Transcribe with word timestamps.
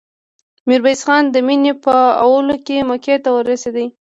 ميرويس 0.67 1.01
خان 1.07 1.23
د 1.31 1.35
مني 1.47 1.73
په 1.83 1.95
اولو 2.25 2.55
کې 2.65 2.77
مکې 2.89 3.15
ته 3.23 3.29
ورسېد. 3.35 3.77